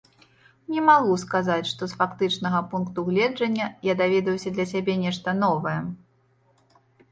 [0.75, 5.79] Не магу сказаць, што з фактычнага пункту гледжання я даведаўся для сябе нешта новае.